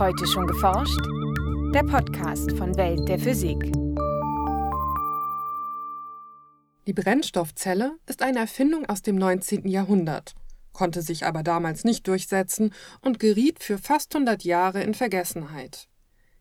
Heute 0.00 0.26
schon 0.26 0.46
geforscht? 0.46 0.98
Der 1.74 1.82
Podcast 1.82 2.52
von 2.52 2.74
Welt 2.78 3.06
der 3.06 3.18
Physik. 3.18 3.58
Die 6.86 6.94
Brennstoffzelle 6.94 7.98
ist 8.06 8.22
eine 8.22 8.38
Erfindung 8.38 8.86
aus 8.86 9.02
dem 9.02 9.16
19. 9.16 9.68
Jahrhundert, 9.68 10.32
konnte 10.72 11.02
sich 11.02 11.26
aber 11.26 11.42
damals 11.42 11.84
nicht 11.84 12.08
durchsetzen 12.08 12.72
und 13.02 13.18
geriet 13.18 13.62
für 13.62 13.76
fast 13.76 14.14
100 14.14 14.42
Jahre 14.42 14.82
in 14.82 14.94
Vergessenheit. 14.94 15.86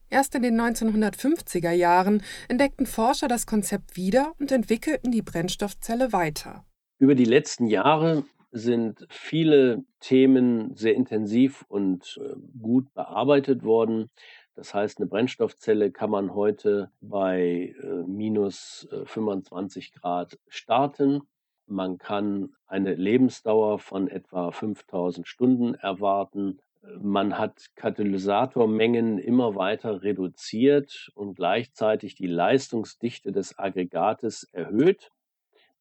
Erst 0.09 0.35
in 0.35 0.43
den 0.43 0.57
1950er 0.57 1.71
Jahren 1.71 2.23
entdeckten 2.47 2.85
Forscher 2.85 3.27
das 3.27 3.45
Konzept 3.45 3.97
wieder 3.97 4.31
und 4.39 4.53
entwickelten 4.53 5.11
die 5.11 5.21
Brennstoffzelle 5.21 6.13
weiter. 6.13 6.63
Über 6.97 7.13
die 7.13 7.25
letzten 7.25 7.67
Jahre 7.67 8.23
sind 8.51 9.05
viele 9.09 9.83
Themen 9.99 10.75
sehr 10.75 10.95
intensiv 10.95 11.65
und 11.67 12.19
äh, 12.23 12.35
gut 12.59 12.93
bearbeitet 12.93 13.63
worden. 13.63 14.09
Das 14.55 14.73
heißt, 14.73 14.99
eine 14.99 15.07
Brennstoffzelle 15.07 15.91
kann 15.91 16.09
man 16.09 16.33
heute 16.33 16.91
bei 16.99 17.75
äh, 17.81 17.85
minus 18.07 18.87
25 19.05 19.91
äh, 19.95 19.99
Grad 19.99 20.37
starten. 20.47 21.21
Man 21.65 21.97
kann 21.97 22.55
eine 22.65 22.95
Lebensdauer 22.95 23.79
von 23.79 24.07
etwa 24.07 24.51
5000 24.51 25.27
Stunden 25.27 25.75
erwarten. 25.75 26.59
Man 26.99 27.37
hat 27.37 27.67
Katalysatormengen 27.75 29.19
immer 29.19 29.55
weiter 29.55 30.01
reduziert 30.01 31.11
und 31.13 31.35
gleichzeitig 31.35 32.15
die 32.15 32.27
Leistungsdichte 32.27 33.31
des 33.31 33.59
Aggregates 33.59 34.43
erhöht. 34.51 35.11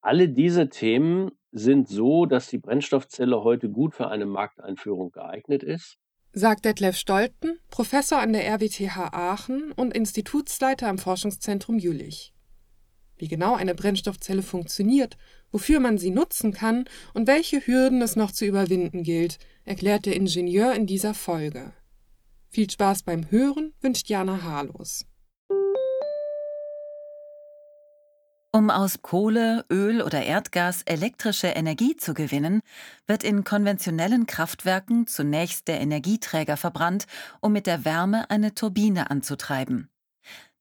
Alle 0.00 0.28
diese 0.28 0.68
Themen 0.68 1.30
sind 1.50 1.88
so, 1.88 2.26
dass 2.26 2.48
die 2.48 2.58
Brennstoffzelle 2.58 3.42
heute 3.42 3.68
gut 3.68 3.94
für 3.94 4.08
eine 4.08 4.26
Markteinführung 4.26 5.10
geeignet 5.10 5.62
ist. 5.62 5.98
Sagt 6.32 6.64
Detlef 6.64 6.96
Stolten, 6.96 7.58
Professor 7.70 8.18
an 8.18 8.32
der 8.32 8.46
RWTH 8.46 9.12
Aachen 9.12 9.72
und 9.72 9.94
Institutsleiter 9.94 10.88
am 10.88 10.98
Forschungszentrum 10.98 11.78
Jülich. 11.78 12.32
Wie 13.16 13.28
genau 13.28 13.54
eine 13.54 13.74
Brennstoffzelle 13.74 14.42
funktioniert, 14.42 15.16
wofür 15.50 15.80
man 15.80 15.98
sie 15.98 16.10
nutzen 16.10 16.52
kann 16.52 16.84
und 17.14 17.26
welche 17.26 17.66
Hürden 17.66 18.00
es 18.02 18.14
noch 18.14 18.30
zu 18.30 18.44
überwinden 18.44 19.02
gilt, 19.02 19.38
erklärt 19.64 20.06
der 20.06 20.14
Ingenieur 20.14 20.74
in 20.74 20.86
dieser 20.86 21.14
Folge. 21.14 21.72
Viel 22.48 22.70
Spaß 22.70 23.02
beim 23.02 23.30
Hören 23.30 23.74
wünscht 23.80 24.08
Jana 24.08 24.42
Harlos. 24.42 25.04
Um 28.50 28.70
aus 28.70 29.02
Kohle, 29.02 29.66
Öl 29.70 30.00
oder 30.00 30.22
Erdgas 30.22 30.80
elektrische 30.82 31.48
Energie 31.48 31.98
zu 31.98 32.14
gewinnen, 32.14 32.62
wird 33.06 33.22
in 33.22 33.44
konventionellen 33.44 34.24
Kraftwerken 34.24 35.06
zunächst 35.06 35.68
der 35.68 35.80
Energieträger 35.80 36.56
verbrannt, 36.56 37.06
um 37.42 37.52
mit 37.52 37.66
der 37.66 37.84
Wärme 37.84 38.30
eine 38.30 38.54
Turbine 38.54 39.10
anzutreiben. 39.10 39.90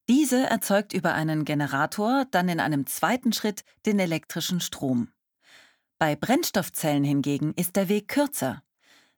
Diese 0.10 0.46
erzeugt 0.46 0.92
über 0.92 1.14
einen 1.14 1.46
Generator 1.46 2.26
dann 2.30 2.50
in 2.50 2.60
einem 2.60 2.88
zweiten 2.88 3.32
Schritt 3.32 3.64
den 3.86 4.00
elektrischen 4.00 4.60
Strom. 4.60 5.10
Bei 5.98 6.18
Brennstoffzellen 6.18 7.06
hingegen 7.06 7.54
ist 7.56 7.78
der 7.78 7.88
Weg 7.88 8.10
kürzer. 8.10 8.64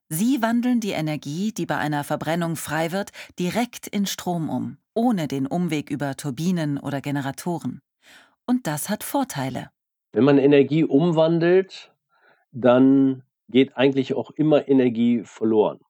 Sie 0.09 0.43
wandeln 0.43 0.79
die 0.79 0.91
Energie, 0.91 1.53
die 1.53 1.65
bei 1.65 1.77
einer 1.77 2.03
Verbrennung 2.03 2.55
frei 2.55 2.91
wird, 2.91 3.11
direkt 3.39 3.87
in 3.87 4.05
Strom 4.05 4.47
um, 4.47 4.77
ohne 4.93 5.27
den 5.27 5.47
Umweg 5.47 5.89
über 5.89 6.15
Turbinen 6.15 6.77
oder 6.77 7.01
Generatoren. 7.01 7.81
Und 8.49 8.65
das 8.65 8.89
hat 8.89 9.03
Vorteile. 9.03 9.69
Wenn 10.11 10.23
man 10.23 10.39
Energie 10.39 10.83
umwandelt, 10.83 11.93
dann 12.51 13.21
geht 13.47 13.77
eigentlich 13.77 14.15
auch 14.15 14.31
immer 14.31 14.67
Energie 14.67 15.21
verloren. 15.23 15.81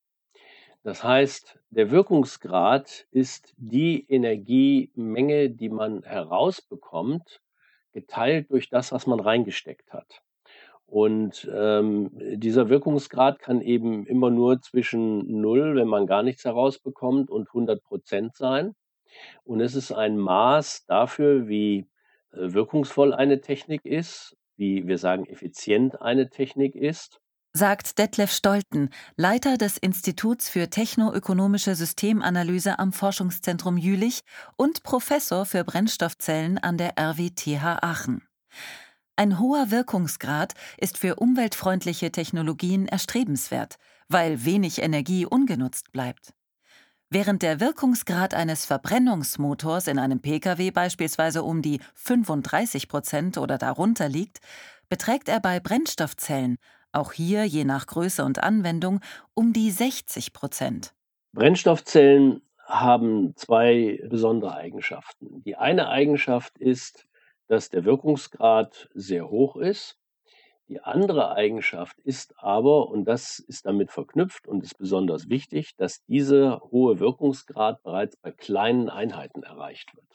Das 0.84 1.02
heißt, 1.02 1.58
der 1.70 1.90
Wirkungsgrad 1.90 3.08
ist 3.12 3.54
die 3.56 4.06
Energiemenge, 4.10 5.52
die 5.52 5.70
man 5.70 6.04
herausbekommt, 6.04 7.40
geteilt 7.94 8.52
durch 8.52 8.70
das, 8.70 8.92
was 8.92 9.08
man 9.08 9.22
reingesteckt 9.22 9.94
hat. 9.94 10.22
Und 10.86 11.50
ähm, 11.56 12.10
dieser 12.14 12.68
Wirkungsgrad 12.68 13.40
kann 13.40 13.62
eben 13.62 14.06
immer 14.06 14.32
nur 14.32 14.60
zwischen 14.60 15.40
0, 15.40 15.78
wenn 15.78 15.88
man 15.88 16.08
gar 16.08 16.24
nichts 16.24 16.44
herausbekommt, 16.44 17.32
und 17.32 17.48
100 17.48 17.82
Prozent 17.82 18.36
sein. 18.36 18.76
Und 19.46 19.62
es 19.62 19.76
ist 19.76 19.94
ein 19.94 20.18
Maß 20.18 20.88
dafür, 20.88 21.48
wie 21.48 21.88
wirkungsvoll 22.32 23.14
eine 23.14 23.42
Technik 23.42 23.86
ist, 23.86 24.36
wie 24.56 24.88
wir 24.88 24.98
sagen, 24.98 25.26
effizient 25.26 26.02
eine 26.02 26.30
Technik 26.30 26.76
ist 26.76 27.20
sagt 27.54 27.98
Detlef 27.98 28.32
Stolten, 28.32 28.90
Leiter 29.16 29.58
des 29.58 29.78
Instituts 29.78 30.50
für 30.50 30.70
technoökonomische 30.70 31.76
Systemanalyse 31.76 32.80
am 32.80 32.94
Forschungszentrum 32.94 33.78
Jülich 33.78 34.22
und 34.56 34.84
Professor 34.84 35.46
für 35.46 35.64
Brennstoffzellen 35.64 36.58
an 36.58 36.78
der 36.78 36.98
RWTH 36.98 37.80
Aachen. 37.82 38.22
Ein 39.16 39.40
hoher 39.40 39.72
Wirkungsgrad 39.72 40.54
ist 40.78 40.98
für 40.98 41.16
umweltfreundliche 41.16 42.12
Technologien 42.12 42.88
erstrebenswert, 42.88 43.76
weil 44.08 44.46
wenig 44.46 44.82
Energie 44.82 45.26
ungenutzt 45.26 45.92
bleibt. 45.92 46.34
Während 47.12 47.42
der 47.42 47.60
Wirkungsgrad 47.60 48.36
eines 48.36 48.68
Verbrennungsmotors 48.68 49.88
in 49.88 49.98
einem 49.98 50.22
Pkw 50.22 50.70
beispielsweise 50.70 51.42
um 51.42 51.64
die 51.64 51.80
35 51.96 52.88
Prozent 52.88 53.40
oder 53.40 53.58
darunter 53.58 54.08
liegt, 54.08 54.42
beträgt 54.90 55.28
er 55.28 55.40
bei 55.40 55.60
Brennstoffzellen 55.60 56.58
auch 56.92 57.12
hier 57.12 57.46
je 57.46 57.66
nach 57.66 57.88
Größe 57.88 58.24
und 58.24 58.44
Anwendung 58.44 59.00
um 59.34 59.54
die 59.54 59.72
60 59.72 60.34
Prozent. 60.34 60.94
Brennstoffzellen 61.34 62.44
haben 62.64 63.36
zwei 63.36 64.00
besondere 64.08 64.56
Eigenschaften. 64.56 65.42
Die 65.44 65.56
eine 65.56 65.90
Eigenschaft 65.90 66.60
ist, 66.60 67.08
dass 67.48 67.70
der 67.70 67.86
Wirkungsgrad 67.86 68.88
sehr 68.94 69.30
hoch 69.32 69.56
ist. 69.56 69.99
Die 70.70 70.84
andere 70.84 71.32
Eigenschaft 71.32 72.00
ist 72.02 72.36
aber, 72.38 72.90
und 72.90 73.06
das 73.06 73.40
ist 73.40 73.66
damit 73.66 73.90
verknüpft 73.90 74.48
und 74.48 74.64
ist 74.64 74.78
besonders 74.78 75.28
wichtig, 75.28 75.76
dass 75.78 76.04
dieser 76.06 76.62
hohe 76.72 77.00
Wirkungsgrad 77.00 77.82
bereits 77.82 78.16
bei 78.18 78.32
kleinen 78.32 78.88
Einheiten 78.88 79.42
erreicht 79.42 79.96
wird. 79.96 80.06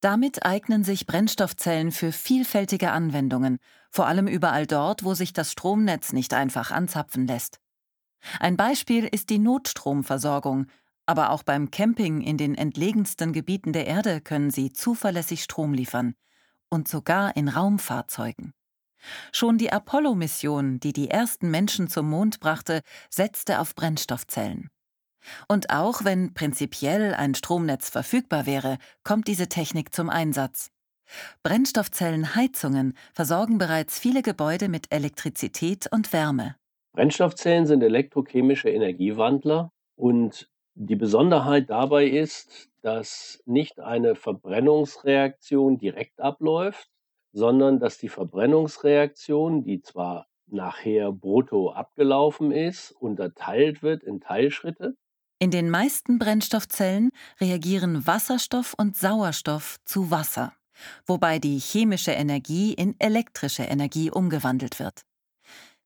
Damit 0.00 0.46
eignen 0.46 0.84
sich 0.84 1.06
Brennstoffzellen 1.06 1.90
für 1.90 2.12
vielfältige 2.12 2.92
Anwendungen, 2.92 3.58
vor 3.90 4.06
allem 4.06 4.28
überall 4.28 4.68
dort, 4.68 5.02
wo 5.02 5.14
sich 5.14 5.32
das 5.32 5.50
Stromnetz 5.50 6.12
nicht 6.12 6.34
einfach 6.34 6.70
anzapfen 6.70 7.26
lässt. 7.26 7.58
Ein 8.38 8.56
Beispiel 8.56 9.06
ist 9.06 9.28
die 9.28 9.40
Notstromversorgung, 9.40 10.66
aber 11.06 11.30
auch 11.30 11.42
beim 11.42 11.72
Camping 11.72 12.20
in 12.20 12.36
den 12.36 12.54
entlegensten 12.54 13.32
Gebieten 13.32 13.72
der 13.72 13.88
Erde 13.88 14.20
können 14.20 14.52
sie 14.52 14.72
zuverlässig 14.72 15.42
Strom 15.42 15.74
liefern 15.74 16.14
und 16.70 16.86
sogar 16.86 17.36
in 17.36 17.48
Raumfahrzeugen. 17.48 18.52
Schon 19.32 19.58
die 19.58 19.72
Apollo-Mission, 19.72 20.80
die 20.80 20.92
die 20.92 21.10
ersten 21.10 21.50
Menschen 21.50 21.88
zum 21.88 22.08
Mond 22.10 22.40
brachte, 22.40 22.80
setzte 23.10 23.60
auf 23.60 23.74
Brennstoffzellen. 23.74 24.70
Und 25.48 25.70
auch 25.70 26.04
wenn 26.04 26.34
prinzipiell 26.34 27.14
ein 27.14 27.34
Stromnetz 27.34 27.90
verfügbar 27.90 28.46
wäre, 28.46 28.78
kommt 29.04 29.28
diese 29.28 29.48
Technik 29.48 29.94
zum 29.94 30.08
Einsatz. 30.10 30.70
Brennstoffzellenheizungen 31.42 32.94
versorgen 33.12 33.58
bereits 33.58 33.98
viele 33.98 34.22
Gebäude 34.22 34.68
mit 34.68 34.92
Elektrizität 34.92 35.86
und 35.90 36.12
Wärme. 36.12 36.56
Brennstoffzellen 36.92 37.66
sind 37.66 37.82
elektrochemische 37.82 38.70
Energiewandler 38.70 39.70
und 39.96 40.48
die 40.74 40.96
Besonderheit 40.96 41.70
dabei 41.70 42.06
ist, 42.06 42.68
dass 42.82 43.42
nicht 43.46 43.80
eine 43.80 44.14
Verbrennungsreaktion 44.14 45.78
direkt 45.78 46.20
abläuft, 46.20 46.88
sondern 47.36 47.78
dass 47.80 47.98
die 47.98 48.08
Verbrennungsreaktion, 48.08 49.62
die 49.62 49.82
zwar 49.82 50.26
nachher 50.46 51.12
brutto 51.12 51.70
abgelaufen 51.70 52.50
ist, 52.50 52.92
unterteilt 52.92 53.82
wird 53.82 54.02
in 54.02 54.20
Teilschritte 54.20 54.96
in 55.38 55.50
den 55.50 55.68
meisten 55.68 56.18
Brennstoffzellen 56.18 57.10
reagieren 57.38 58.06
Wasserstoff 58.06 58.72
und 58.78 58.96
Sauerstoff 58.96 59.76
zu 59.84 60.10
Wasser, 60.10 60.54
wobei 61.04 61.38
die 61.38 61.58
chemische 61.58 62.12
Energie 62.12 62.72
in 62.72 62.94
elektrische 62.98 63.64
Energie 63.64 64.10
umgewandelt 64.10 64.78
wird. 64.78 65.02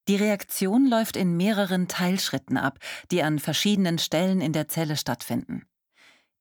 Die 0.06 0.14
Reaktion 0.14 0.88
läuft 0.88 1.16
in 1.16 1.36
mehreren 1.36 1.88
Teilschritten 1.88 2.58
ab, 2.58 2.78
die 3.10 3.24
an 3.24 3.40
verschiedenen 3.40 3.98
Stellen 3.98 4.40
in 4.40 4.52
der 4.52 4.68
Zelle 4.68 4.96
stattfinden. 4.96 5.66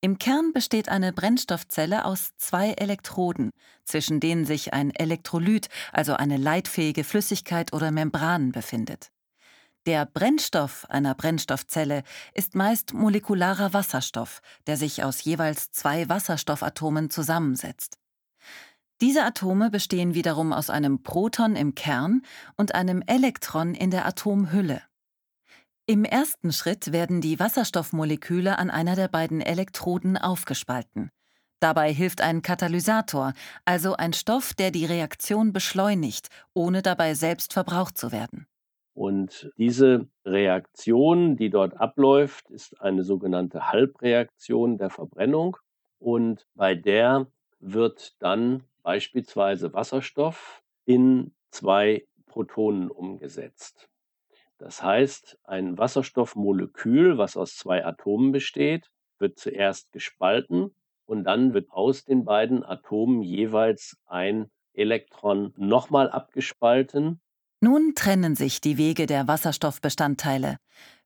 Im 0.01 0.17
Kern 0.17 0.53
besteht 0.53 0.87
eine 0.87 1.11
Brennstoffzelle 1.11 2.05
aus 2.05 2.31
zwei 2.37 2.71
Elektroden, 2.71 3.51
zwischen 3.83 4.21
denen 4.21 4.45
sich 4.45 4.73
ein 4.73 4.91
Elektrolyt, 4.91 5.67
also 5.91 6.13
eine 6.13 6.37
leitfähige 6.37 7.03
Flüssigkeit 7.03 7.73
oder 7.73 7.91
Membran, 7.91 8.53
befindet. 8.53 9.11
Der 9.85 10.05
Brennstoff 10.05 10.85
einer 10.89 11.15
Brennstoffzelle 11.15 12.03
ist 12.33 12.55
meist 12.55 12.93
molekularer 12.93 13.73
Wasserstoff, 13.73 14.41
der 14.67 14.77
sich 14.77 15.03
aus 15.03 15.23
jeweils 15.23 15.71
zwei 15.71 16.07
Wasserstoffatomen 16.07 17.09
zusammensetzt. 17.09 17.97
Diese 19.01 19.23
Atome 19.23 19.69
bestehen 19.69 20.13
wiederum 20.13 20.53
aus 20.53 20.69
einem 20.69 21.03
Proton 21.03 21.55
im 21.55 21.75
Kern 21.75 22.21
und 22.55 22.73
einem 22.75 23.01
Elektron 23.05 23.73
in 23.73 23.91
der 23.91 24.05
Atomhülle. 24.05 24.81
Im 25.89 26.05
ersten 26.05 26.51
Schritt 26.51 26.91
werden 26.91 27.19
die 27.19 27.39
Wasserstoffmoleküle 27.39 28.59
an 28.59 28.69
einer 28.69 28.95
der 28.95 29.07
beiden 29.07 29.41
Elektroden 29.41 30.17
aufgespalten. 30.17 31.09
Dabei 31.59 31.91
hilft 31.91 32.21
ein 32.21 32.43
Katalysator, 32.43 33.33
also 33.65 33.95
ein 33.95 34.13
Stoff, 34.13 34.53
der 34.53 34.69
die 34.69 34.85
Reaktion 34.85 35.51
beschleunigt, 35.51 36.27
ohne 36.53 36.83
dabei 36.83 37.15
selbst 37.15 37.53
verbraucht 37.53 37.97
zu 37.97 38.11
werden. 38.11 38.45
Und 38.93 39.51
diese 39.57 40.05
Reaktion, 40.25 41.37
die 41.37 41.49
dort 41.49 41.81
abläuft, 41.81 42.51
ist 42.51 42.79
eine 42.79 43.03
sogenannte 43.03 43.71
Halbreaktion 43.71 44.77
der 44.77 44.91
Verbrennung. 44.91 45.57
Und 45.97 46.45
bei 46.53 46.75
der 46.75 47.25
wird 47.59 48.13
dann 48.19 48.63
beispielsweise 48.83 49.73
Wasserstoff 49.73 50.61
in 50.85 51.31
zwei 51.49 52.05
Protonen 52.27 52.91
umgesetzt. 52.91 53.89
Das 54.59 54.83
heißt, 54.83 55.39
ein 55.45 55.77
Wasserstoffmolekül, 55.77 57.17
was 57.17 57.37
aus 57.37 57.55
zwei 57.55 57.85
Atomen 57.85 58.33
besteht, 58.33 58.91
wird 59.17 59.39
zuerst 59.39 59.91
gespalten 59.93 60.75
und 61.05 61.23
dann 61.23 61.53
wird 61.53 61.71
aus 61.71 62.03
den 62.03 62.25
beiden 62.25 62.63
Atomen 62.63 63.21
jeweils 63.21 63.97
ein 64.05 64.51
Elektron 64.73 65.53
nochmal 65.57 66.11
abgespalten. 66.11 67.21
Nun 67.61 67.93
trennen 67.95 68.35
sich 68.35 68.61
die 68.61 68.77
Wege 68.77 69.05
der 69.05 69.27
Wasserstoffbestandteile. 69.27 70.57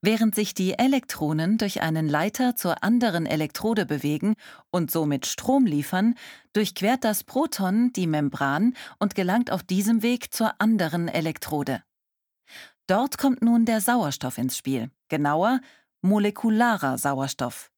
Während 0.02 0.36
sich 0.36 0.54
die 0.54 0.78
Elektronen 0.78 1.58
durch 1.58 1.82
einen 1.82 2.08
Leiter 2.08 2.56
zur 2.56 2.84
anderen 2.84 3.26
Elektrode 3.26 3.86
bewegen 3.86 4.36
und 4.72 4.92
somit 4.92 5.26
Strom 5.26 5.66
liefern, 5.66 6.16
durchquert 6.54 7.04
das 7.04 7.24
Proton 7.24 7.92
die 7.94 8.08
Membran 8.08 8.76
und 9.00 9.16
gelangt 9.16 9.52
auf 9.52 9.64
diesem 9.64 10.04
Weg 10.04 10.34
zur 10.34 10.60
anderen 10.60 11.08
Elektrode. 11.08 11.82
Dort 12.88 13.18
kommt 13.18 13.42
nun 13.42 13.66
der 13.66 13.80
Sauerstoff 13.80 14.38
ins 14.38 14.58
Spiel, 14.58 14.92
genauer 15.08 15.62
molekularer 16.02 16.98
Sauerstoff. 16.98 17.72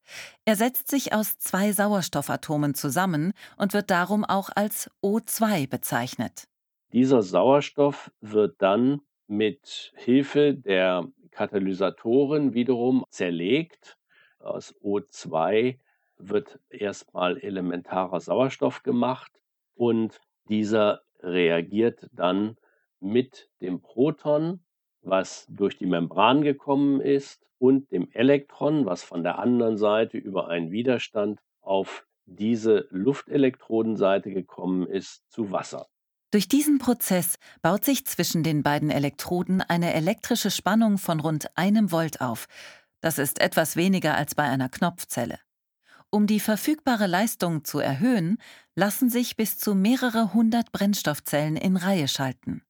Er 0.46 0.56
setzt 0.56 0.90
sich 0.90 1.14
aus 1.14 1.38
zwei 1.38 1.72
Sauerstoffatomen 1.72 2.74
zusammen 2.74 3.34
und 3.58 3.74
wird 3.74 3.92
darum 3.92 4.26
auch 4.26 4.50
als 4.56 4.90
O2 5.04 5.70
bezeichnet. 5.70 6.48
Dieser 6.92 7.22
Sauerstoff 7.22 8.12
wird 8.22 8.62
dann 8.62 9.02
mit 9.28 9.94
Hilfe 9.96 10.54
der 10.54 11.08
Katalysatoren 11.32 12.54
wiederum 12.54 13.04
zerlegt. 13.10 13.98
Aus 14.40 14.74
O2 14.82 15.80
wird 16.18 16.60
erstmal 16.70 17.38
elementarer 17.38 18.20
Sauerstoff 18.22 18.84
gemacht 18.84 19.32
und 19.76 20.20
dieser 20.48 21.02
reagiert 21.20 22.08
dann 22.12 22.58
mit 23.00 23.50
dem 23.62 23.82
Proton, 23.82 24.65
was 25.06 25.46
durch 25.50 25.78
die 25.78 25.86
Membran 25.86 26.42
gekommen 26.42 27.02
ist, 27.02 27.46
und 27.58 27.92
dem 27.92 28.10
Elektron, 28.12 28.86
was 28.86 29.04
von 29.04 29.24
der 29.24 29.40
anderen 29.40 29.78
Seite 29.78 30.18
über 30.18 30.50
einen 30.50 30.72
Widerstand 30.72 31.40
auf 31.62 32.06
diese 32.26 32.88
Luftelektrodenseite 32.90 34.32
gekommen 34.32 34.88
ist, 34.88 35.24
zu 35.30 35.52
Wasser. 35.52 35.88
Durch 36.32 36.48
diesen 36.48 36.80
Prozess 36.80 37.38
baut 37.62 37.86
sich 37.86 38.06
zwischen 38.06 38.44
den 38.44 38.62
beiden 38.62 38.90
Elektroden 38.90 39.62
eine 39.62 39.94
elektrische 39.94 40.52
Spannung 40.52 40.98
von 40.98 41.20
rund 41.20 41.56
einem 41.56 41.92
Volt 41.92 42.20
auf. 42.20 42.48
Das 43.00 43.20
ist 43.20 43.40
etwas 43.40 43.76
weniger 43.76 44.16
als 44.16 44.36
bei 44.36 44.44
einer 44.44 44.68
Knopfzelle. 44.68 45.40
Um 46.10 46.28
die 46.28 46.40
verfügbare 46.40 47.08
Leistung 47.08 47.64
zu 47.64 47.80
erhöhen, 47.80 48.38
lassen 48.76 49.10
sich 49.10 49.36
bis 49.38 49.58
zu 49.58 49.76
mehrere 49.76 50.34
hundert 50.34 50.72
Brennstoffzellen 50.72 51.56
in 51.56 51.78
Reihe 51.78 52.08
schalten. 52.08 52.65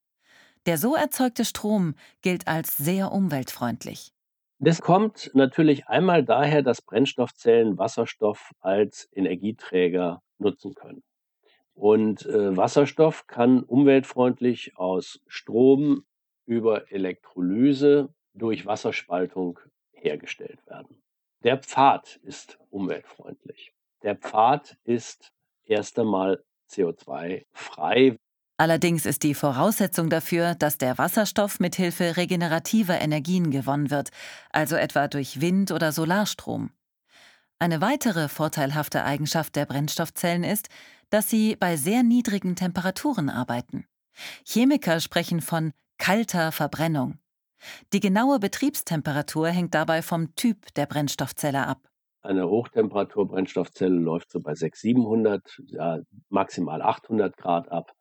Der 0.65 0.77
so 0.77 0.95
erzeugte 0.95 1.45
Strom 1.45 1.95
gilt 2.21 2.47
als 2.47 2.77
sehr 2.77 3.11
umweltfreundlich. 3.11 4.11
Das 4.57 4.81
kommt 4.81 5.31
natürlich 5.33 5.87
einmal 5.87 6.23
daher, 6.23 6.63
dass 6.63 6.81
Brennstoffzellen 6.81 7.77
Wasserstoff 7.77 8.51
als 8.61 9.07
Energieträger 9.11 10.23
nutzen 10.39 10.73
können. 10.73 11.03
Und 11.73 12.25
äh, 12.25 12.55
Wasserstoff 12.55 13.27
kann 13.27 13.61
umweltfreundlich 13.61 14.77
aus 14.77 15.19
Strom 15.27 16.05
über 16.45 16.91
Elektrolyse 16.91 18.13
durch 18.33 18.65
Wasserspaltung 18.65 19.59
hergestellt 19.91 20.65
werden. 20.67 21.01
Der 21.43 21.57
Pfad 21.57 22.15
ist 22.23 22.57
umweltfreundlich. 22.69 23.73
Der 24.03 24.15
Pfad 24.15 24.77
ist 24.83 25.31
erst 25.65 25.99
einmal 25.99 26.43
CO2-frei, 26.69 28.17
Allerdings 28.57 29.05
ist 29.05 29.23
die 29.23 29.33
Voraussetzung 29.33 30.09
dafür, 30.09 30.55
dass 30.55 30.77
der 30.77 30.97
Wasserstoff 30.97 31.59
mithilfe 31.59 32.15
regenerativer 32.15 33.01
Energien 33.01 33.51
gewonnen 33.51 33.91
wird, 33.91 34.11
also 34.49 34.77
etwa 34.77 35.09
durch 35.09 35.41
Wind- 35.41 35.71
oder 35.71 35.91
Solarstrom. 35.91 36.71
Eine 37.59 37.81
weitere 37.81 38.29
vorteilhafte 38.29 39.03
Eigenschaft 39.03 39.55
der 39.57 39.65
Brennstoffzellen 39.65 40.45
ist, 40.45 40.69
dass 41.09 41.29
sie 41.29 41.57
bei 41.57 41.75
sehr 41.75 42.03
niedrigen 42.03 42.55
Temperaturen 42.55 43.29
arbeiten. 43.29 43.85
Chemiker 44.45 45.01
sprechen 45.01 45.41
von 45.41 45.73
kalter 45.97 46.51
Verbrennung. 46.53 47.19
Die 47.93 47.99
genaue 47.99 48.39
Betriebstemperatur 48.39 49.49
hängt 49.49 49.73
dabei 49.73 50.01
vom 50.01 50.35
Typ 50.35 50.73
der 50.75 50.85
Brennstoffzelle 50.85 51.67
ab. 51.67 51.79
Eine 52.21 52.49
Hochtemperatur-Brennstoffzelle 52.49 53.95
läuft 53.95 54.31
so 54.31 54.39
bei 54.39 54.55
600, 54.55 54.81
700, 54.81 55.61
ja, 55.67 55.99
maximal 56.29 56.81
800 56.81 57.37
Grad 57.37 57.71
ab. 57.71 57.91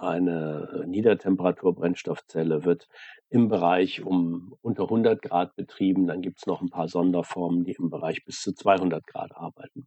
Eine 0.00 0.84
Niedertemperatur-Brennstoffzelle 0.86 2.64
wird 2.64 2.88
im 3.28 3.48
Bereich 3.48 4.02
um 4.02 4.56
unter 4.62 4.84
100 4.84 5.20
Grad 5.20 5.54
betrieben. 5.56 6.06
Dann 6.06 6.22
gibt 6.22 6.38
es 6.38 6.46
noch 6.46 6.62
ein 6.62 6.70
paar 6.70 6.88
Sonderformen, 6.88 7.64
die 7.64 7.72
im 7.72 7.90
Bereich 7.90 8.24
bis 8.24 8.40
zu 8.40 8.54
200 8.54 9.06
Grad 9.06 9.36
arbeiten. 9.36 9.86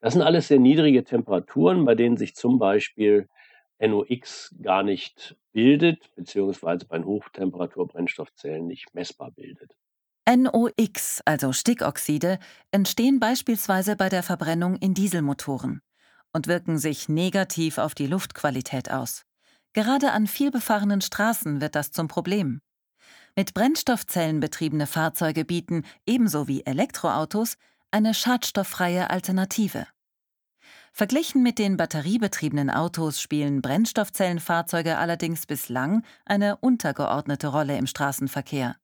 Das 0.00 0.14
sind 0.14 0.22
alles 0.22 0.48
sehr 0.48 0.58
niedrige 0.58 1.04
Temperaturen, 1.04 1.84
bei 1.84 1.94
denen 1.94 2.16
sich 2.16 2.34
zum 2.34 2.58
Beispiel 2.58 3.28
NOx 3.78 4.54
gar 4.60 4.82
nicht 4.82 5.36
bildet, 5.52 6.14
beziehungsweise 6.16 6.86
bei 6.86 7.00
Hochtemperatur-Brennstoffzellen 7.02 8.66
nicht 8.66 8.92
messbar 8.92 9.30
bildet. 9.30 9.76
NOx, 10.28 11.20
also 11.26 11.52
Stickoxide, 11.52 12.38
entstehen 12.72 13.20
beispielsweise 13.20 13.94
bei 13.94 14.08
der 14.08 14.22
Verbrennung 14.22 14.76
in 14.76 14.94
Dieselmotoren 14.94 15.80
und 16.32 16.48
wirken 16.48 16.78
sich 16.78 17.08
negativ 17.08 17.78
auf 17.78 17.94
die 17.94 18.06
Luftqualität 18.06 18.90
aus. 18.90 19.24
Gerade 19.74 20.12
an 20.12 20.28
vielbefahrenen 20.28 21.00
Straßen 21.00 21.60
wird 21.60 21.74
das 21.74 21.90
zum 21.90 22.08
Problem. 22.08 22.60
Mit 23.36 23.54
Brennstoffzellen 23.54 24.38
betriebene 24.38 24.86
Fahrzeuge 24.86 25.44
bieten, 25.44 25.84
ebenso 26.06 26.46
wie 26.46 26.64
Elektroautos, 26.64 27.56
eine 27.90 28.14
schadstofffreie 28.14 29.10
Alternative. 29.10 29.86
Verglichen 30.92 31.42
mit 31.42 31.58
den 31.58 31.76
batteriebetriebenen 31.76 32.70
Autos 32.70 33.20
spielen 33.20 33.62
Brennstoffzellenfahrzeuge 33.62 34.96
allerdings 34.96 35.44
bislang 35.44 36.04
eine 36.24 36.56
untergeordnete 36.58 37.48
Rolle 37.48 37.76
im 37.76 37.88
Straßenverkehr. 37.88 38.76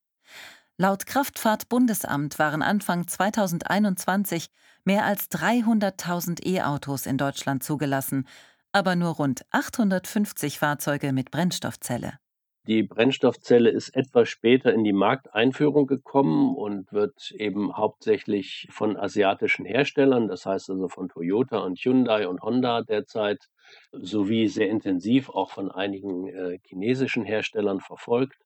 Laut 0.76 1.06
Kraftfahrtbundesamt 1.06 2.40
waren 2.40 2.62
Anfang 2.62 3.06
2021 3.06 4.48
mehr 4.84 5.04
als 5.04 5.30
300.000 5.30 6.44
E-Autos 6.44 7.06
in 7.06 7.16
Deutschland 7.16 7.62
zugelassen, 7.62 8.26
aber 8.72 8.96
nur 8.96 9.10
rund 9.10 9.42
850 9.50 10.58
Fahrzeuge 10.58 11.12
mit 11.12 11.30
Brennstoffzelle. 11.30 12.18
Die 12.66 12.82
Brennstoffzelle 12.82 13.70
ist 13.70 13.96
etwas 13.96 14.28
später 14.28 14.72
in 14.72 14.84
die 14.84 14.92
Markteinführung 14.92 15.86
gekommen 15.86 16.54
und 16.54 16.92
wird 16.92 17.30
eben 17.32 17.76
hauptsächlich 17.76 18.68
von 18.70 18.98
asiatischen 18.98 19.64
Herstellern, 19.64 20.28
das 20.28 20.44
heißt 20.44 20.68
also 20.70 20.88
von 20.88 21.08
Toyota 21.08 21.58
und 21.58 21.78
Hyundai 21.78 22.28
und 22.28 22.42
Honda 22.42 22.82
derzeit, 22.82 23.48
sowie 23.92 24.46
sehr 24.46 24.68
intensiv 24.68 25.30
auch 25.30 25.50
von 25.50 25.70
einigen 25.70 26.28
äh, 26.28 26.58
chinesischen 26.62 27.24
Herstellern 27.24 27.80
verfolgt. 27.80 28.36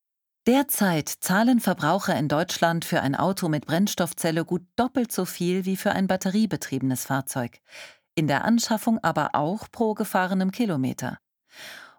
Derzeit 0.47 1.09
zahlen 1.09 1.59
Verbraucher 1.59 2.17
in 2.17 2.29
Deutschland 2.29 2.85
für 2.85 3.01
ein 3.01 3.15
Auto 3.15 3.49
mit 3.49 3.67
Brennstoffzelle 3.67 4.45
gut 4.45 4.63
doppelt 4.77 5.11
so 5.11 5.25
viel 5.25 5.65
wie 5.65 5.77
für 5.77 5.93
ein 5.93 6.07
batteriebetriebenes 6.07 7.07
Fahrzeug, 7.07 7.59
in 8.15 8.27
der 8.27 8.45
Anschaffung 8.45 8.99
aber 9.03 9.31
auch 9.33 9.71
pro 9.71 9.95
gefahrenem 9.95 10.51
Kilometer. 10.51 11.19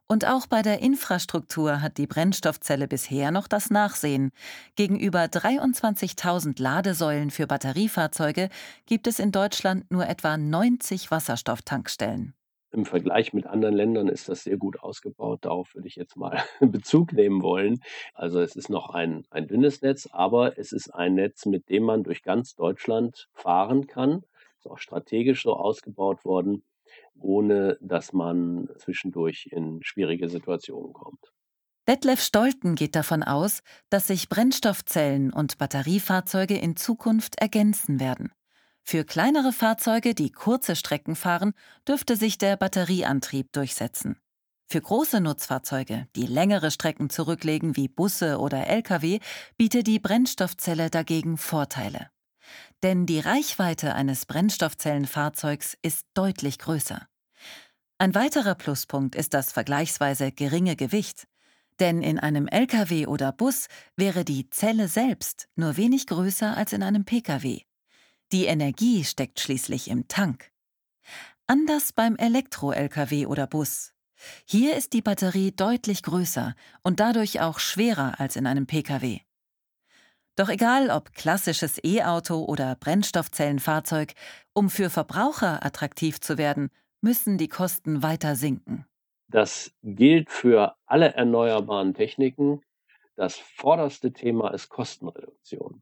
Und 0.08 0.26
auch 0.26 0.46
bei 0.46 0.62
der 0.62 0.82
Infrastruktur 0.82 1.82
hat 1.82 1.98
die 1.98 2.06
Brennstoffzelle 2.06 2.88
bisher 2.88 3.32
noch 3.32 3.48
das 3.48 3.72
Nachsehen. 3.72 4.32
Gegenüber 4.76 5.24
23.000 5.24 6.62
Ladesäulen 6.62 7.32
für 7.32 7.48
Batteriefahrzeuge 7.48 8.50
gibt 8.86 9.08
es 9.08 9.18
in 9.18 9.32
Deutschland 9.32 9.90
nur 9.90 10.08
etwa 10.08 10.38
90 10.38 11.10
Wasserstofftankstellen. 11.10 12.36
Im 12.72 12.86
Vergleich 12.86 13.34
mit 13.34 13.48
anderen 13.48 13.74
Ländern 13.74 14.08
ist 14.08 14.30
das 14.30 14.44
sehr 14.44 14.58
gut 14.58 14.82
ausgebaut. 14.82 15.40
Darauf 15.44 15.74
würde 15.74 15.88
ich 15.88 15.96
jetzt 15.96 16.18
mal 16.18 16.44
Bezug 16.60 17.14
nehmen 17.14 17.42
wollen. 17.42 17.80
Also 18.14 18.42
es 18.42 18.56
ist 18.56 18.70
noch 18.70 18.90
ein, 18.92 19.24
ein 19.32 19.48
dünnes 19.48 19.82
Netz, 19.82 20.08
aber 20.12 20.60
es 20.60 20.72
ist 20.72 20.94
ein 20.94 21.16
Netz, 21.16 21.46
mit 21.48 21.70
dem 21.70 21.84
man 21.84 22.04
durch 22.04 22.22
ganz 22.22 22.54
Deutschland 22.54 23.28
fahren 23.34 23.88
kann. 23.88 24.24
Ist 24.66 24.72
auch 24.72 24.80
strategisch 24.80 25.44
so 25.44 25.56
ausgebaut 25.56 26.26
worden, 26.26 26.64
ohne 27.20 27.78
dass 27.82 28.14
man 28.14 28.68
zwischendurch 28.80 29.48
in 29.52 29.84
schwierige 29.84 30.28
Situationen 30.28 30.92
kommt. 30.92 31.32
Detlef 31.88 32.20
Stolten 32.20 32.74
geht 32.74 32.96
davon 32.96 33.22
aus, 33.22 33.62
dass 33.92 34.08
sich 34.08 34.28
Brennstoffzellen 34.28 35.32
und 35.32 35.60
Batteriefahrzeuge 35.60 36.58
in 36.58 36.76
Zukunft 36.76 37.40
ergänzen 37.40 38.00
werden. 38.00 38.32
Für 38.82 39.04
kleinere 39.04 39.52
Fahrzeuge, 39.52 40.16
die 40.16 40.32
kurze 40.32 40.76
Strecken 40.76 41.16
fahren, 41.16 41.54
dürfte 41.88 42.16
sich 42.16 42.40
der 42.40 42.58
Batterieantrieb 42.58 43.52
durchsetzen. 43.52 44.18
Für 44.66 44.82
große 44.82 45.22
Nutzfahrzeuge, 45.22 46.08
die 46.16 46.26
längere 46.26 46.72
Strecken 46.72 47.12
zurücklegen 47.12 47.76
wie 47.76 47.88
Busse 47.88 48.40
oder 48.40 48.66
Lkw, 48.66 49.20
bietet 49.58 49.86
die 49.86 50.00
Brennstoffzelle 50.00 50.90
dagegen 50.90 51.38
Vorteile. 51.38 52.10
Denn 52.84 53.06
die 53.06 53.20
Reichweite 53.20 53.96
eines 53.96 54.26
Brennstoffzellenfahrzeugs 54.26 55.78
ist 55.82 56.06
deutlich 56.14 56.60
größer. 56.60 57.08
Ein 57.98 58.14
weiterer 58.14 58.56
Pluspunkt 58.56 59.16
ist 59.16 59.34
das 59.34 59.52
vergleichsweise 59.52 60.32
geringe 60.32 60.76
Gewicht. 60.76 61.28
Denn 61.80 62.02
in 62.02 62.20
einem 62.20 62.48
Lkw 62.48 63.08
oder 63.08 63.32
Bus 63.32 63.68
wäre 63.96 64.24
die 64.24 64.50
Zelle 64.50 64.88
selbst 64.88 65.48
nur 65.56 65.78
wenig 65.78 66.08
größer 66.08 66.56
als 66.56 66.74
in 66.74 66.84
einem 66.84 67.06
Pkw. 67.06 67.62
Die 68.32 68.46
Energie 68.46 69.04
steckt 69.04 69.40
schließlich 69.40 69.90
im 69.90 70.08
Tank. 70.08 70.52
Anders 71.48 71.94
beim 71.94 72.16
Elektro-Lkw 72.16 73.28
oder 73.28 73.46
Bus. 73.48 73.94
Hier 74.46 74.76
ist 74.76 74.94
die 74.94 75.02
Batterie 75.02 75.52
deutlich 75.52 76.02
größer 76.02 76.56
und 76.82 77.00
dadurch 77.00 77.42
auch 77.42 77.60
schwerer 77.60 78.20
als 78.20 78.36
in 78.36 78.48
einem 78.48 78.66
Pkw. 78.66 79.20
Doch 80.36 80.50
egal 80.50 80.90
ob 80.90 81.14
klassisches 81.14 81.80
E-Auto 81.84 82.44
oder 82.44 82.76
Brennstoffzellenfahrzeug, 82.76 84.14
um 84.54 84.70
für 84.70 84.90
Verbraucher 84.90 85.66
attraktiv 85.66 86.20
zu 86.20 86.38
werden, 86.38 86.70
müssen 87.00 87.38
die 87.38 87.48
Kosten 87.48 88.04
weiter 88.04 88.36
sinken. 88.36 88.86
Das 89.30 89.72
gilt 89.82 90.30
für 90.30 90.76
alle 90.86 91.14
erneuerbaren 91.14 91.94
Techniken. 91.94 92.62
Das 93.16 93.38
vorderste 93.38 94.12
Thema 94.12 94.54
ist 94.54 94.68
Kostenreduktion. 94.70 95.82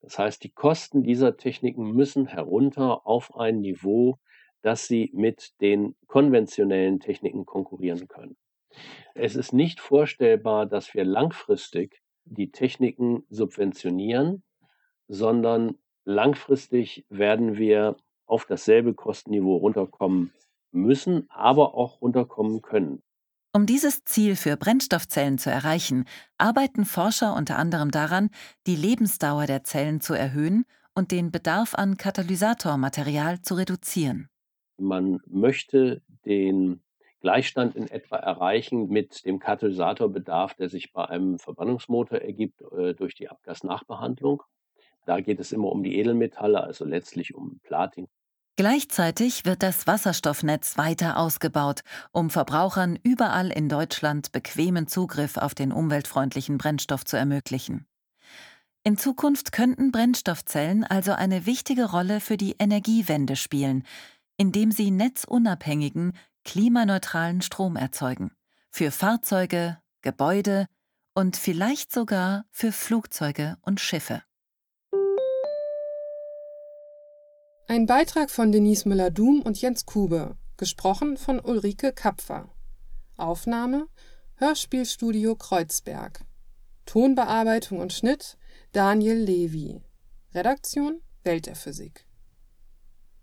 Das 0.00 0.18
heißt, 0.18 0.42
die 0.42 0.52
Kosten 0.52 1.02
dieser 1.02 1.36
Techniken 1.36 1.92
müssen 1.92 2.26
herunter 2.26 3.06
auf 3.06 3.36
ein 3.36 3.60
Niveau, 3.60 4.18
dass 4.62 4.86
sie 4.86 5.10
mit 5.12 5.60
den 5.60 5.96
konventionellen 6.06 6.98
Techniken 6.98 7.44
konkurrieren 7.44 8.08
können. 8.08 8.36
Es 9.14 9.36
ist 9.36 9.52
nicht 9.52 9.80
vorstellbar, 9.80 10.66
dass 10.66 10.94
wir 10.94 11.04
langfristig 11.04 12.02
die 12.24 12.50
Techniken 12.50 13.24
subventionieren, 13.30 14.42
sondern 15.08 15.76
langfristig 16.04 17.04
werden 17.08 17.56
wir 17.56 17.96
auf 18.26 18.46
dasselbe 18.46 18.94
Kostenniveau 18.94 19.56
runterkommen 19.56 20.32
müssen, 20.70 21.26
aber 21.30 21.74
auch 21.74 22.00
runterkommen 22.00 22.62
können. 22.62 23.02
Um 23.54 23.66
dieses 23.66 24.04
Ziel 24.04 24.34
für 24.36 24.56
Brennstoffzellen 24.56 25.36
zu 25.36 25.50
erreichen, 25.50 26.06
arbeiten 26.38 26.86
Forscher 26.86 27.36
unter 27.36 27.58
anderem 27.58 27.90
daran, 27.90 28.30
die 28.66 28.76
Lebensdauer 28.76 29.46
der 29.46 29.62
Zellen 29.62 30.00
zu 30.00 30.14
erhöhen 30.14 30.64
und 30.94 31.10
den 31.10 31.30
Bedarf 31.30 31.74
an 31.74 31.98
Katalysatormaterial 31.98 33.42
zu 33.42 33.54
reduzieren. 33.54 34.28
Man 34.78 35.20
möchte 35.26 36.00
den 36.24 36.80
Gleichstand 37.22 37.76
in 37.76 37.88
etwa 37.88 38.16
erreichen 38.16 38.88
mit 38.88 39.24
dem 39.24 39.38
Katalysatorbedarf, 39.38 40.54
der 40.54 40.68
sich 40.68 40.92
bei 40.92 41.06
einem 41.06 41.38
Verbrennungsmotor 41.38 42.18
ergibt 42.18 42.60
äh, 42.72 42.94
durch 42.94 43.14
die 43.14 43.30
Abgasnachbehandlung. 43.30 44.42
Da 45.06 45.20
geht 45.20 45.40
es 45.40 45.52
immer 45.52 45.70
um 45.72 45.82
die 45.82 45.98
Edelmetalle, 45.98 46.62
also 46.62 46.84
letztlich 46.84 47.34
um 47.34 47.60
Platin. 47.62 48.08
Gleichzeitig 48.56 49.46
wird 49.46 49.62
das 49.62 49.86
Wasserstoffnetz 49.86 50.76
weiter 50.76 51.16
ausgebaut, 51.16 51.80
um 52.12 52.28
Verbrauchern 52.28 52.98
überall 53.02 53.50
in 53.50 53.68
Deutschland 53.68 54.32
bequemen 54.32 54.86
Zugriff 54.88 55.38
auf 55.38 55.54
den 55.54 55.72
umweltfreundlichen 55.72 56.58
Brennstoff 56.58 57.04
zu 57.04 57.16
ermöglichen. 57.16 57.86
In 58.84 58.98
Zukunft 58.98 59.52
könnten 59.52 59.92
Brennstoffzellen 59.92 60.84
also 60.84 61.12
eine 61.12 61.46
wichtige 61.46 61.90
Rolle 61.90 62.20
für 62.20 62.36
die 62.36 62.56
Energiewende 62.58 63.36
spielen, 63.36 63.84
indem 64.36 64.72
sie 64.72 64.90
netzunabhängigen, 64.90 66.14
klimaneutralen 66.44 67.42
Strom 67.42 67.76
erzeugen. 67.76 68.32
Für 68.70 68.90
Fahrzeuge, 68.90 69.78
Gebäude 70.00 70.66
und 71.14 71.36
vielleicht 71.36 71.92
sogar 71.92 72.44
für 72.50 72.72
Flugzeuge 72.72 73.56
und 73.62 73.80
Schiffe. 73.80 74.22
Ein 77.68 77.86
Beitrag 77.86 78.30
von 78.30 78.52
Denise 78.52 78.86
Müller-Dum 78.86 79.42
und 79.42 79.60
Jens 79.60 79.86
Kube, 79.86 80.36
gesprochen 80.56 81.16
von 81.16 81.40
Ulrike 81.40 81.92
Kapfer. 81.92 82.50
Aufnahme 83.16 83.86
Hörspielstudio 84.36 85.36
Kreuzberg. 85.36 86.24
Tonbearbeitung 86.86 87.78
und 87.78 87.92
Schnitt 87.92 88.36
Daniel 88.72 89.16
Levy. 89.16 89.82
Redaktion 90.34 91.00
Welt 91.24 91.46
der 91.46 91.54
Physik. 91.54 92.06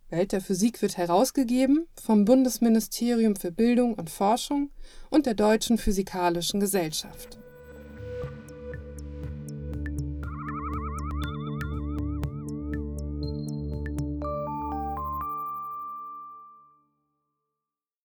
Welt 0.10 0.32
der 0.32 0.42
Physik 0.42 0.82
wird 0.82 0.98
herausgegeben 0.98 1.88
vom 2.02 2.26
Bundesministerium 2.26 3.36
für 3.36 3.52
Bildung 3.52 3.94
und 3.94 4.10
Forschung 4.10 4.72
und 5.10 5.26
der 5.26 5.36
Deutschen 5.36 5.78
Physikalischen 5.78 6.60
Gesellschaft. 6.60 7.38